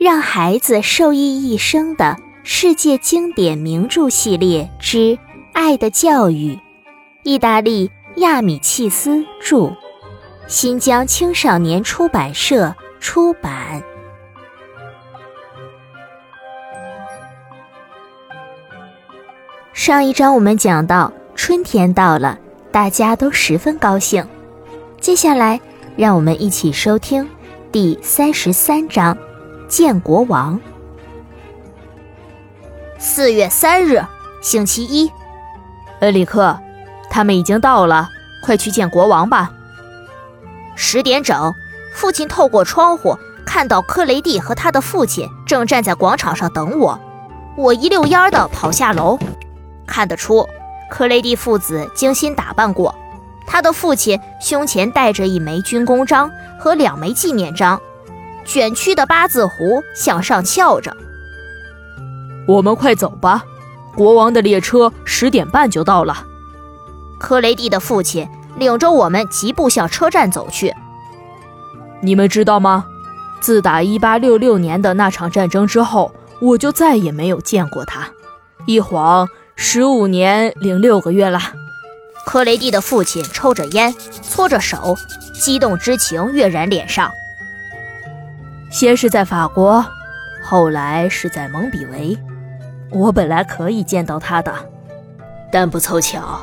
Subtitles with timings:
[0.00, 4.96] 让孩子受益一生的世界经典名著系列之
[5.52, 6.54] 《爱的教育》，
[7.22, 9.76] 意大利亚米契斯著，
[10.46, 13.82] 新疆青少年出版社出版。
[19.74, 22.38] 上一章我们讲到春天到了，
[22.72, 24.26] 大家都十分高兴。
[24.98, 25.60] 接下来，
[25.94, 27.28] 让我们一起收听
[27.70, 29.14] 第三十三章。
[29.70, 30.60] 见国王。
[32.98, 34.04] 四月三日，
[34.42, 35.08] 星期一。
[36.00, 36.58] 恩里克，
[37.08, 38.10] 他们已经到了，
[38.44, 39.52] 快去见国王吧。
[40.74, 41.54] 十点整，
[41.94, 46.98] 父亲透过窗户看到克雷蒂和他的父亲正站在广场上等我。
[47.56, 49.16] 我一溜烟的跑下楼，
[49.86, 50.48] 看得出
[50.90, 52.92] 克雷蒂父子精心打扮过。
[53.46, 57.80] 他的父亲胸前带着一枚军功章和两枚纪念章。
[58.50, 60.96] 卷曲的八字胡向上翘着。
[62.48, 63.44] 我们快走吧，
[63.94, 66.26] 国王的列车十点半就到了。
[67.20, 70.74] 科雷蒂的父亲领着我们疾步向车站走去。
[72.00, 72.86] 你们知道吗？
[73.40, 78.08] 自打1866年的那场战争之后，我就再也没有见过他。
[78.66, 81.40] 一晃十五年零六个月了。
[82.26, 84.96] 科雷蒂的父亲抽着烟，搓着手，
[85.32, 87.08] 激动之情跃然脸上。
[88.70, 89.84] 先是在法国，
[90.44, 92.16] 后来是在蒙彼维。
[92.92, 94.54] 我本来可以见到他的，
[95.50, 96.40] 但不凑巧，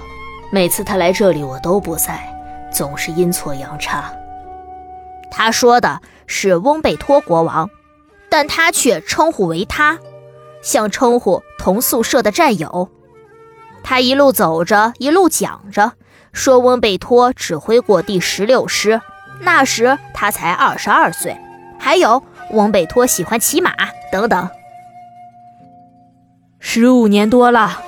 [0.52, 2.22] 每次他来这里我都不在，
[2.70, 4.12] 总是阴错阳差。
[5.32, 7.70] 他说的是翁贝托国王，
[8.30, 9.98] 但他却称呼为他，
[10.62, 12.90] 像称呼同宿舍的战友。
[13.84, 15.94] 他一路走着，一路讲着，
[16.34, 19.00] 说翁贝托指挥过第十六师，
[19.40, 21.38] 那时他才二十二岁。
[21.88, 23.74] 还有翁贝托喜欢骑马
[24.12, 24.50] 等等。
[26.60, 27.82] 十五年多了，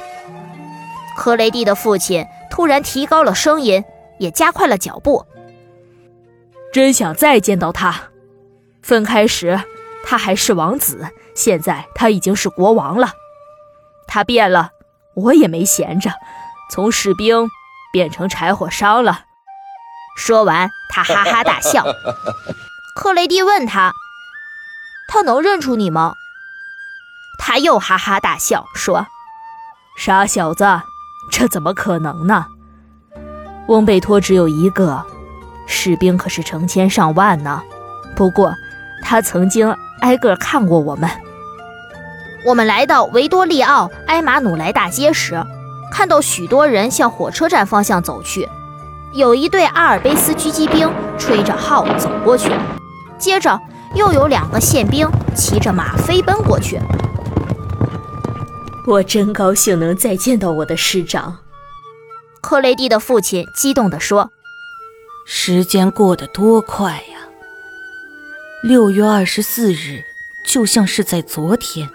[1.18, 3.84] 克雷蒂的父亲突然提高了声音，
[4.18, 5.26] 也加快了脚步。
[6.72, 7.94] 真想再见到他。
[8.82, 9.60] 分开时
[10.06, 13.12] 他还是王子，现在他已经是国王了。
[14.08, 14.72] 他变了，
[15.14, 16.14] 我也没闲着，
[16.72, 17.50] 从士兵
[17.92, 19.26] 变成柴火商了。
[20.16, 21.84] 说完，他哈哈大笑。
[23.02, 23.94] 克雷蒂问他
[25.08, 26.16] ：“他能认出你吗？”
[27.40, 29.08] 他又哈哈大笑说
[29.98, 30.82] ：“傻小子，
[31.32, 32.48] 这怎么可能呢？
[33.70, 35.06] 翁贝托只有一个，
[35.66, 37.62] 士兵可是成千上万呢。
[38.18, 38.54] 不过，
[39.02, 41.10] 他曾经挨个看过我们。
[42.46, 45.42] 我们来到维多利奥埃马努莱大街时，
[45.90, 48.50] 看到许多人向火车站方向走去，
[49.14, 52.52] 有一队阿尔卑斯狙击兵吹着号走过去。”
[53.20, 53.60] 接着
[53.96, 56.80] 又有两个宪兵骑着马飞奔过去。
[58.88, 61.38] 我真高兴能再见到我的师长，
[62.42, 64.32] 克雷蒂的父亲激动地说
[65.28, 67.28] ：“时间过得多快呀！
[68.64, 70.04] 六月二十四日
[70.46, 71.88] 就像是在昨天。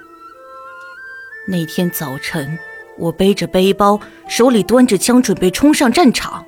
[1.49, 2.59] 那天早晨，
[2.97, 3.99] 我背着背包，
[4.29, 6.47] 手里端着枪，准备冲上战场。”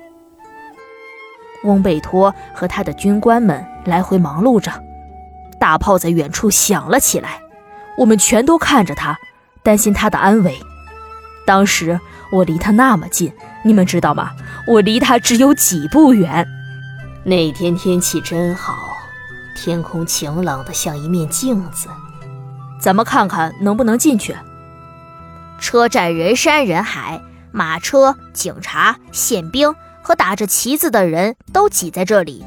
[1.63, 4.71] 翁贝托和他的军官们来回忙碌着，
[5.59, 7.39] 大炮在远处响了起来。
[7.97, 9.17] 我们全都看着他，
[9.63, 10.57] 担心他的安危。
[11.45, 11.99] 当时
[12.31, 14.31] 我离他那么近，你们知道吗？
[14.67, 16.47] 我离他只有几步远。
[17.23, 18.95] 那天天气真好，
[19.55, 21.89] 天空晴朗的像一面镜子。
[22.79, 24.35] 咱们看看能不能进去。
[25.59, 27.19] 车站人山人海，
[27.51, 29.73] 马车、警察、宪兵。
[30.07, 32.45] 和打着旗子的人都挤在这里，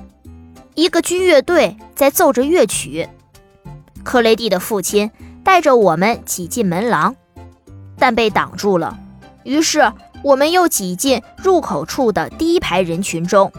[0.76, 3.06] 一个军乐队在奏着乐曲。
[4.02, 5.10] 克雷蒂的父亲
[5.44, 7.14] 带着我们挤进门廊，
[7.98, 8.98] 但被挡住了。
[9.44, 9.92] 于是
[10.24, 13.52] 我们又挤进入口处的第一排人群中。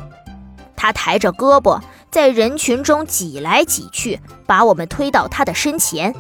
[0.75, 1.79] 他抬着胳膊
[2.09, 6.15] 在人群中挤来挤去，把我们推到他的身前。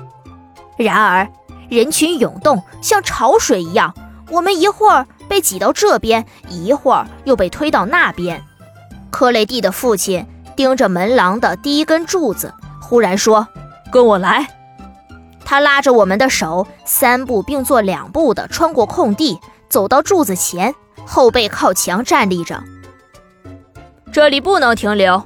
[0.77, 1.27] 然而
[1.67, 3.91] 人群涌动，像潮水一样。
[4.29, 5.07] 我们一会儿。
[5.31, 8.43] 被挤到这边，一会儿又被推到那边。
[9.09, 13.47] 克雷蒂的父亲盯着门廊的第一根柱子，忽然说
[13.89, 14.45] ：“跟我来。”
[15.45, 19.39] 他拉着我们的手，三步并作两步地穿过空地，
[19.69, 20.75] 走到柱子前，
[21.05, 22.61] 后背靠墙站立着。
[24.11, 25.23] 这里不能停留。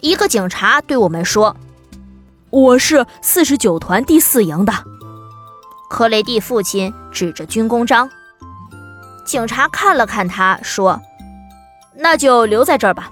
[0.00, 1.56] 一个警察对我们说
[2.50, 4.72] ：“我是四十九团第四营的。”
[5.88, 8.10] 克雷蒂父亲指着军功章。
[9.24, 11.00] 警察看了看他，说
[11.96, 13.10] ：“那就留在这儿吧。”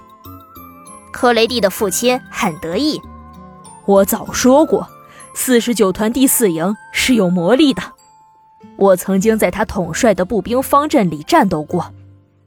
[1.11, 3.01] 克雷蒂的父亲很得意。
[3.85, 4.87] 我早说过，
[5.33, 7.81] 四十九团第四营是有魔力的。
[8.77, 11.93] 我曾经在他统帅的步兵方阵里战斗过，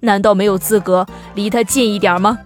[0.00, 2.38] 难道没有资格离他近一点吗？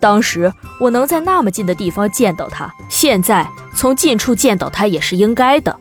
[0.00, 5.78] 当时我能在那么近的地方见到他，现在从近处见到他也是应该的。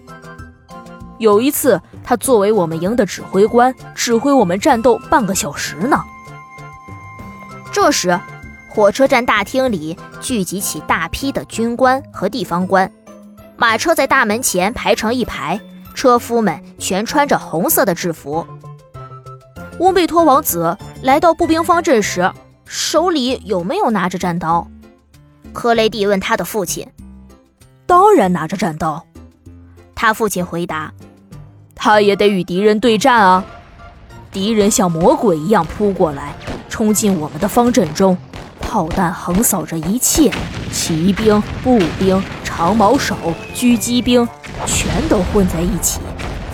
[1.22, 6.04] 有一次，他作为我们营的指挥官，指挥我们战斗半个小时呢。
[7.72, 8.20] 这时，
[8.68, 12.92] 火车站大厅里聚集起大批的军官和地方官，
[13.56, 15.62] 马车在大门前排成一排，
[15.94, 18.46] 车夫们全穿着红色的制服。
[19.78, 22.32] 翁贝托王子来到步兵方阵时。
[22.66, 24.66] 手里有没有拿着战刀？
[25.52, 26.88] 克雷蒂问他的父亲。
[27.86, 29.06] 当然拿着战刀，
[29.94, 30.94] 他父亲回答。
[31.84, 33.44] 他也得与敌人对战啊！
[34.32, 36.36] 敌人像魔鬼一样扑过来，
[36.70, 38.16] 冲进我们的方阵中，
[38.60, 40.32] 炮弹横扫着一切，
[40.72, 43.16] 骑兵、步兵、长矛手、
[43.56, 44.30] 狙击兵，
[44.68, 46.00] 全都混在一起，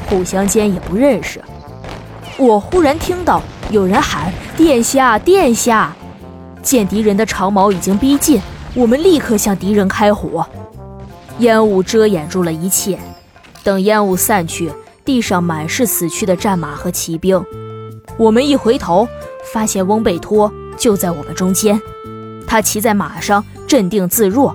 [0.09, 1.41] 互相间也不认识。
[2.37, 5.93] 我忽然听到有人喊：“殿下，殿下！”
[6.63, 8.41] 见敌人的长矛已经逼近，
[8.73, 10.47] 我们立刻向敌人开火。
[11.39, 12.97] 烟雾遮掩住了一切。
[13.61, 14.71] 等烟雾散去，
[15.07, 17.41] 地上满是死去的战马和骑兵。
[18.17, 19.07] 我们一回头，
[19.53, 21.81] 发现翁贝托就在我们中间。
[22.45, 24.53] 他骑在马上，镇定自若。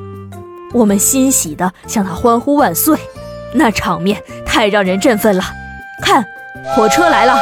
[0.75, 2.99] 我们欣喜地向他欢呼万岁。
[3.55, 5.43] 那场面太让人振奋了。
[6.03, 6.23] 看，
[6.77, 7.39] 火车来了。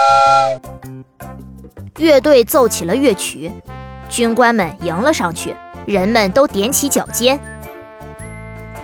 [1.99, 3.51] 乐队奏起了乐曲。
[4.09, 7.41] 军官们迎了上去，人们都踮起脚尖。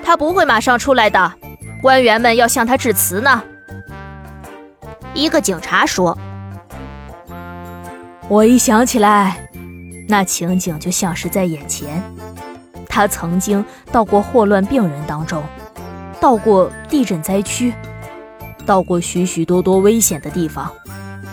[0.02, 1.32] 他不会马上出来的，
[1.81, 3.40] 官员们要向他致辞呢。
[5.16, 6.16] 一个警察说
[8.28, 9.48] ：“我一想起来，
[10.06, 12.02] 那情景就像是在眼前。
[12.86, 15.42] 他曾经到过霍乱病人当中，
[16.20, 17.72] 到过地震灾区，
[18.66, 20.70] 到过许许多多危险的地方。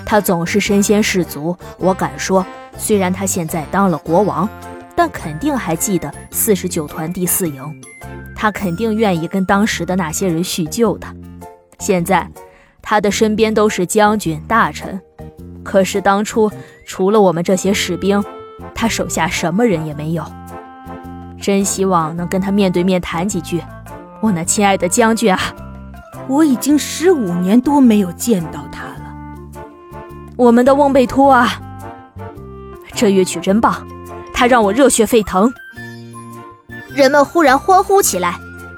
[0.06, 2.46] 他总是身先士卒，我敢说。”
[2.76, 4.50] 虽然他现在当了国王，
[4.96, 7.82] 但肯定还记得四十九团第四营，
[8.36, 11.08] 他肯定愿意跟当时的那些人叙旧的。
[11.80, 12.28] 现在，
[12.94, 15.02] 他的身边都是将军大臣，
[15.64, 16.52] 可是当初
[16.86, 18.24] 除了我们这些士兵，
[18.76, 20.24] 他手下什么人也没有。
[21.42, 23.64] 真希望能跟他面对面谈几句，
[24.22, 25.40] 我那亲爱的将军啊！
[26.28, 29.16] 我已经十五年多没有见到他了，
[30.38, 31.60] 我们的翁贝托啊！
[32.94, 33.88] 这乐曲真棒，
[34.32, 35.52] 它让我热血沸腾。
[36.94, 38.36] 人们忽然欢呼起来，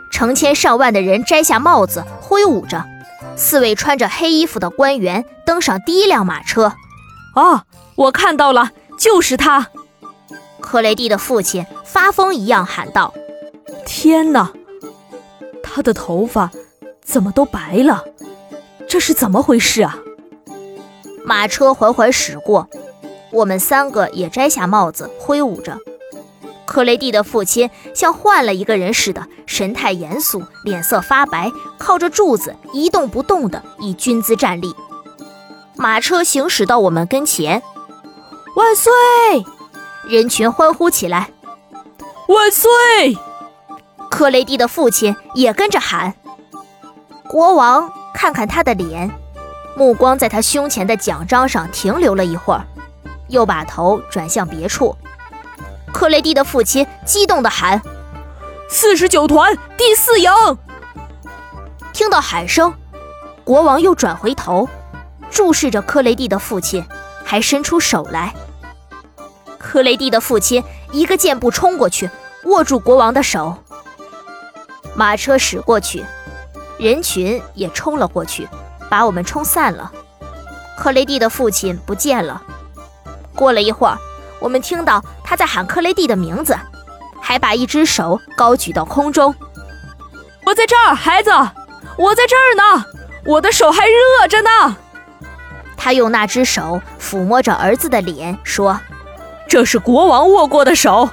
[0.10, 2.82] 成千上万的人摘下帽子，挥舞着。
[3.36, 6.74] 四位穿着黑衣服的官员登上第一辆马车。
[7.36, 7.66] 啊，
[7.96, 9.70] 我看到了，就是他！
[10.62, 13.14] 克雷蒂的父亲发疯一样喊道
[13.86, 14.52] ：“天哪，
[15.62, 16.50] 他的头发
[17.04, 18.06] 怎么都白了？
[18.88, 20.00] 这是怎么回事啊？”
[21.26, 22.70] 马车缓缓驶过。
[23.32, 25.78] 我们三个也摘下帽子，挥舞着。
[26.76, 34.76] 克雷蒂的父亲像换了一个人似的，神态严肃，脸色发白，靠着柱子一动不动的以军姿站立。
[35.78, 37.64] 马车行驶到我们跟前，
[38.58, 38.92] 万岁！
[40.10, 41.30] 人群欢呼起来，
[42.28, 42.70] 万岁！
[44.12, 46.14] 克雷蒂的父亲也跟着喊。
[47.30, 49.10] 国王看看他的脸，
[49.78, 52.68] 目光在他胸前的奖章上停留了一会儿。
[53.30, 54.94] 又把头转向别处，
[55.96, 57.82] 克雷蒂的父亲激动地喊
[58.68, 60.30] ：“四十九团第四营！”
[61.94, 62.74] 听到喊声，
[63.46, 64.68] 国王又转回头，
[65.32, 66.86] 注视着克雷蒂的父亲，
[67.24, 68.36] 还伸出手来。
[69.58, 70.62] 克雷蒂的父亲
[70.92, 72.10] 一个箭步冲过去，
[72.44, 73.56] 握住国王的手。
[74.96, 76.06] 马车驶过去，
[76.78, 78.50] 人群也冲了过去，
[78.90, 79.90] 把我们冲散了。
[80.78, 82.44] 克雷蒂的父亲不见了。
[83.34, 83.98] 过了一会儿，
[84.46, 86.56] 我们听到他在喊克雷蒂的名字，
[87.20, 89.34] 还把一只手高举到空中。
[90.46, 91.32] 我在这儿，孩子，
[91.98, 92.86] 我在这儿呢，
[93.26, 94.78] 我的手还热着呢。
[95.76, 98.80] 他用那只手抚摸着儿子的脸，说
[99.50, 101.10] ：“这是国王握过的手。”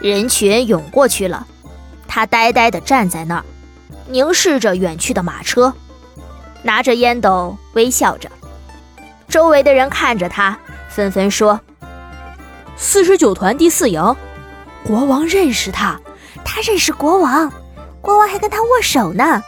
[0.00, 1.48] 人群涌过去了，
[2.06, 3.44] 他呆呆地站在那儿，
[4.06, 5.74] 凝视着远去的马车，
[6.62, 8.30] 拿着烟斗，微笑着。
[9.26, 10.56] 周围的人看着他，
[10.88, 11.60] 纷纷说
[12.76, 14.16] ：“四十九团第四营，
[14.84, 16.00] 国王认识他，
[16.44, 17.52] 他认识国王，
[18.00, 19.42] 国王还跟他握手呢。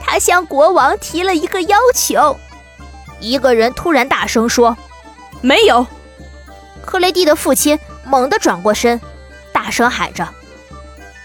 [0.00, 2.36] 他向国王提了一个要求。”
[3.20, 4.76] 一个人突然大声说
[5.40, 5.86] ：“没有！”
[6.84, 9.00] 克雷蒂的父亲猛地转过身，
[9.52, 10.28] 大声喊着：“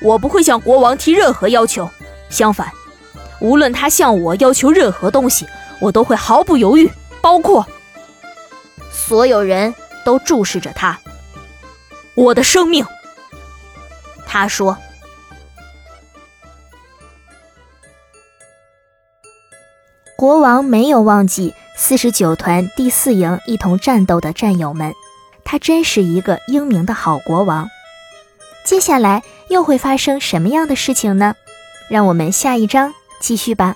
[0.02, 1.90] 我不会向国王提任何要求，
[2.30, 2.72] 相反，
[3.42, 5.46] 无论他向我要求任何东西，
[5.82, 6.90] 我都会毫不犹豫，
[7.22, 7.66] 包括……
[8.92, 9.74] 所有人
[10.06, 10.98] 都注视着他。
[12.20, 12.86] 我的生命，
[14.28, 14.78] 他说。
[20.18, 24.94] 国王没有忘记四十九团第四营一同战斗的战友们，
[25.46, 27.70] 他真是一个英明的好国王。
[28.66, 31.36] 接下来又会发生什么样的事情呢？
[31.90, 33.76] 让我们下一章继续吧。